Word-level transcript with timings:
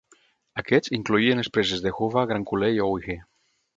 Aquests 0.61 0.93
incloïen 0.97 1.41
les 1.41 1.51
preses 1.57 1.83
de 1.85 1.93
Hoover, 1.99 2.27
Grand 2.33 2.49
Coulee 2.53 2.79
i 2.79 2.83
Owyhee. 2.87 3.21